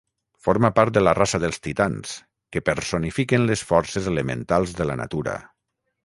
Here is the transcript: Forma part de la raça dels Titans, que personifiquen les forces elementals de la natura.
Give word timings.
Forma 0.45 0.69
part 0.77 0.93
de 0.93 1.01
la 1.07 1.11
raça 1.17 1.39
dels 1.41 1.59
Titans, 1.65 2.13
que 2.55 2.63
personifiquen 2.69 3.45
les 3.51 3.63
forces 3.73 4.09
elementals 4.13 4.73
de 4.81 4.89
la 4.93 4.97
natura. 5.03 5.37